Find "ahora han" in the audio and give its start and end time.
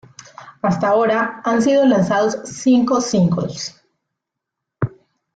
0.87-1.61